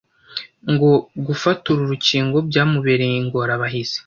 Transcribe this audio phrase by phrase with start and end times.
[0.71, 0.91] Ngo
[1.25, 3.99] gufata uru rukingo byamubereye ingorabahizi.